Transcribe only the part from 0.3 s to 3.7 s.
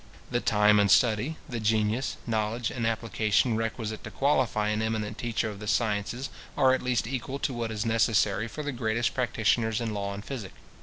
The time and study, the genius, knowledge, and application